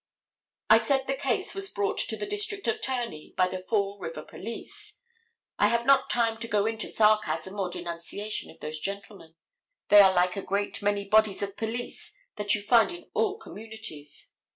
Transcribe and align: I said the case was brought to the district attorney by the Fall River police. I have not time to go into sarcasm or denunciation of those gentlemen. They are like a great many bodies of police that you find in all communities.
I 0.67 0.79
said 0.79 1.05
the 1.05 1.13
case 1.13 1.53
was 1.53 1.69
brought 1.69 1.99
to 1.99 2.17
the 2.17 2.25
district 2.25 2.67
attorney 2.67 3.35
by 3.37 3.45
the 3.47 3.61
Fall 3.61 3.99
River 3.99 4.23
police. 4.23 4.97
I 5.59 5.67
have 5.67 5.85
not 5.85 6.09
time 6.09 6.39
to 6.39 6.47
go 6.47 6.65
into 6.65 6.87
sarcasm 6.87 7.59
or 7.59 7.69
denunciation 7.69 8.49
of 8.49 8.61
those 8.61 8.79
gentlemen. 8.79 9.35
They 9.89 9.99
are 10.01 10.11
like 10.11 10.35
a 10.35 10.41
great 10.41 10.81
many 10.81 11.05
bodies 11.07 11.43
of 11.43 11.55
police 11.55 12.15
that 12.37 12.55
you 12.55 12.63
find 12.63 12.89
in 12.91 13.11
all 13.13 13.37
communities. 13.37 14.31